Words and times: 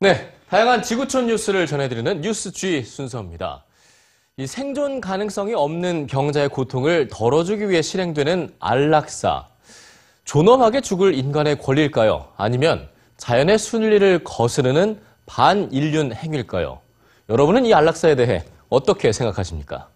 네, 0.00 0.28
다양한 0.50 0.82
지구촌 0.82 1.28
뉴스를 1.28 1.66
전해드리는 1.66 2.20
뉴스 2.20 2.50
G 2.52 2.82
순서입니다. 2.82 3.64
이 4.36 4.46
생존 4.46 5.00
가능성이 5.00 5.54
없는 5.54 6.08
병자의 6.08 6.48
고통을 6.48 7.06
덜어주기 7.08 7.70
위해 7.70 7.80
실행되는 7.80 8.56
안락사. 8.58 9.46
존엄하게 10.24 10.80
죽을 10.80 11.14
인간의 11.14 11.60
권리일까요? 11.60 12.26
아니면 12.36 12.88
자연의 13.18 13.56
순리를 13.56 14.24
거스르는 14.24 15.00
반인륜 15.26 16.12
행위일까요? 16.12 16.80
여러분은 17.28 17.64
이 17.64 17.72
안락사에 17.72 18.16
대해 18.16 18.42
어떻게 18.68 19.12
생각하십니까? 19.12 19.88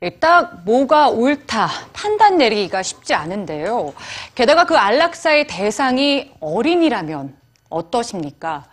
예, 0.00 0.10
딱 0.10 0.64
뭐가 0.64 1.10
옳다 1.10 1.68
판단 1.92 2.38
내리기가 2.38 2.82
쉽지 2.82 3.12
않은데요. 3.12 3.92
게다가 4.34 4.64
그 4.64 4.76
안락사의 4.76 5.46
대상이 5.46 6.32
어린이라면 6.40 7.45
어떠십니까? 7.68 8.64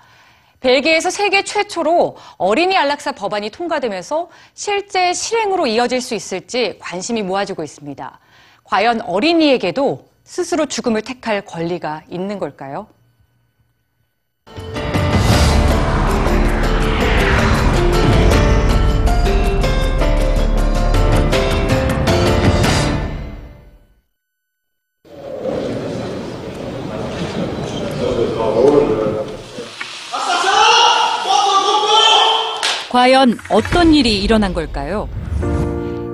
벨기에에서 0.59 1.09
세계 1.09 1.43
최초로 1.43 2.15
어린이 2.37 2.77
안락사 2.77 3.11
법안이 3.11 3.49
통과되면서 3.49 4.29
실제 4.53 5.13
실행으로 5.13 5.67
이어질 5.67 5.99
수 5.99 6.15
있을지 6.15 6.77
관심이 6.79 7.21
모아지고 7.21 7.63
있습니다. 7.63 8.19
과연 8.63 9.01
어린이에게도 9.01 10.07
스스로 10.23 10.65
죽음을 10.65 11.01
택할 11.01 11.41
권리가 11.41 12.03
있는 12.09 12.39
걸까요? 12.39 12.87
과연 32.89 33.39
어떤 33.49 33.93
일이 33.93 34.21
일어난 34.21 34.53
걸까요? 34.53 35.09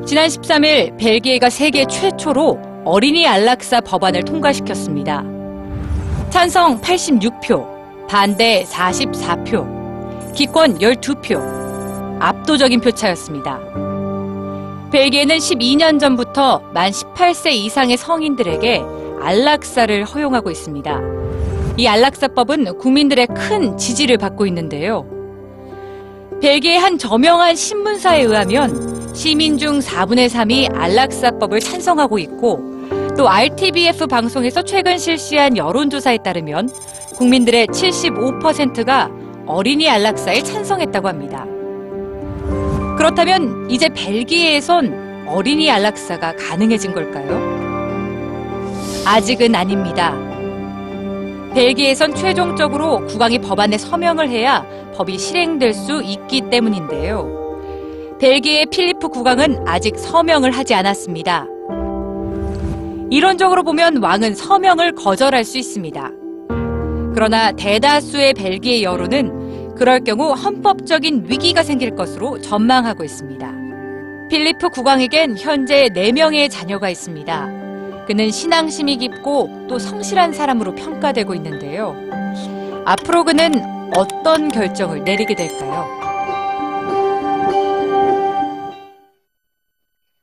지난 0.06 0.28
13일 0.28 0.98
벨기에가 0.98 1.50
세계 1.50 1.86
최초로 1.86 2.58
어린이 2.86 3.28
안락사 3.28 3.82
법안을 3.82 4.24
통과시켰습니다. 4.24 5.24
찬성 6.30 6.80
86표, 6.80 8.08
반대 8.08 8.64
44표, 8.64 10.34
기권 10.34 10.80
12표, 10.80 11.38
압도적인 12.22 12.80
표차였습니다. 12.80 13.60
벨기에는 14.92 15.36
12년 15.38 16.00
전부터 16.00 16.62
만 16.74 16.92
18세 16.92 17.52
이상의 17.52 17.98
성인들에게 17.98 18.82
안락사를 19.22 20.06
허용하고 20.06 20.50
있습니다. 20.50 21.00
이 21.80 21.88
안락사법은 21.88 22.78
국민들의 22.78 23.28
큰 23.28 23.78
지지를 23.78 24.18
받고 24.18 24.46
있는데요. 24.48 25.06
벨기에 26.42 26.76
한 26.76 26.98
저명한 26.98 27.56
신문사에 27.56 28.24
의하면 28.24 29.16
시민 29.16 29.58
중 29.58 29.80
4분의 29.80 30.28
3이 30.28 30.76
안락사법을 30.76 31.62
찬성하고 31.62 32.20
있고 32.20 32.60
또 33.18 33.30
RTBF 33.30 34.08
방송에서 34.08 34.62
최근 34.62 34.98
실시한 34.98 35.56
여론조사에 35.56 36.18
따르면 36.18 36.70
국민들의 37.16 37.68
75%가 37.68 39.10
어린이 39.46 39.90
안락사에 39.90 40.44
찬성했다고 40.44 41.08
합니다. 41.08 41.46
그렇다면 42.98 43.72
이제 43.72 43.88
벨기에에선 43.88 45.28
어린이 45.30 45.72
안락사가 45.72 46.36
가능해진 46.36 46.94
걸까요? 46.94 47.40
아직은 49.06 49.56
아닙니다. 49.56 50.29
벨기에선 51.54 52.16
최종적으로 52.16 53.06
국왕이 53.08 53.40
법안에 53.40 53.78
서명을 53.78 54.30
해야 54.30 54.66
법이 54.94 55.18
실행될 55.18 55.74
수 55.74 56.02
있기 56.04 56.50
때문인데요. 56.50 58.18
벨기에 58.20 58.66
필리프 58.66 59.10
국왕은 59.10 59.68
아직 59.68 59.98
서명을 59.98 60.52
하지 60.52 60.74
않았습니다. 60.76 61.48
이론적으로 63.10 63.64
보면 63.64 64.04
왕은 64.04 64.36
서명을 64.36 64.94
거절할 64.94 65.44
수 65.44 65.58
있습니다. 65.58 66.12
그러나 67.16 67.52
대다수의 67.52 68.34
벨기에 68.36 68.84
여론은 68.84 69.76
그럴 69.76 70.02
경우 70.02 70.34
헌법적인 70.34 71.26
위기가 71.28 71.64
생길 71.64 71.96
것으로 71.96 72.40
전망하고 72.42 73.04
있습니다. 73.04 73.52
필리프 74.30 74.70
국왕에겐 74.70 75.38
현재 75.38 75.88
4명의 75.88 76.52
자녀가 76.52 76.90
있습니다. 76.90 77.59
그는 78.10 78.32
신앙심이 78.32 78.98
깊고 78.98 79.68
또 79.70 79.78
성실한 79.78 80.34
사람으로 80.34 80.74
평가되고 80.74 81.36
있는데요. 81.36 81.96
앞으로 82.84 83.24
그는 83.24 83.54
어떤 83.96 84.50
결정을 84.50 85.04
내리게 85.04 85.36
될까요? 85.36 85.86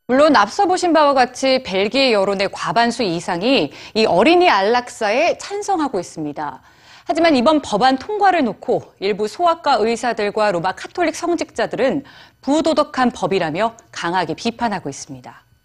물론 0.08 0.34
앞서 0.34 0.66
보신 0.66 0.92
바와 0.92 1.14
같이 1.14 1.62
벨기에 1.62 2.10
여론의 2.10 2.48
과반수 2.50 3.04
이상이 3.04 3.70
이 3.94 4.04
어린이 4.04 4.50
안락사에 4.50 5.38
찬성하고 5.38 6.00
있습니다. 6.00 6.62
하지만 7.04 7.36
이번 7.36 7.62
법안 7.62 7.98
통과를 7.98 8.42
놓고 8.42 8.94
일부 8.98 9.28
소아과 9.28 9.76
의사들과 9.78 10.50
로마 10.50 10.72
카톨릭 10.72 11.14
성직자들은 11.14 12.02
부도덕한 12.40 13.12
법이라며 13.12 13.76
강하게 13.92 14.34
비판하고 14.34 14.88
있습니다. 14.88 15.45